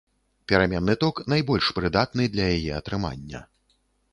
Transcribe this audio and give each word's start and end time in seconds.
Пераменны 0.51 0.95
ток 1.03 1.21
найбольш 1.33 1.69
прыдатны 1.81 2.23
для 2.37 2.49
яе 2.57 2.73
атрымання. 2.81 3.45